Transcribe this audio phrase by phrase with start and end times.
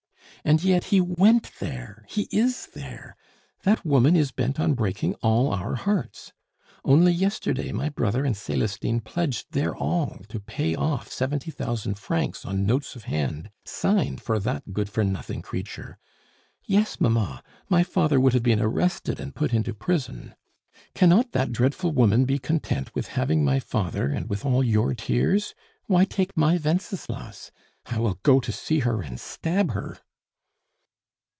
[0.43, 3.15] "And yet he went there; he is there!
[3.61, 6.33] That woman is bent on breaking all our hearts!
[6.83, 12.43] Only yesterday my brother and Celestine pledged their all to pay off seventy thousand francs
[12.43, 15.99] on notes of hand signed for that good for nothing creature.
[16.65, 20.33] Yes, mamma, my father would have been arrested and put into prison.
[20.95, 25.53] Cannot that dreadful woman be content with having my father, and with all your tears?
[25.85, 27.51] Why take my Wenceslas?
[27.85, 29.99] I will go to see her and stab her!"